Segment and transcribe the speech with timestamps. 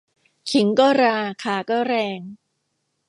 [0.49, 2.19] ขิงก็ราข่าก็แรง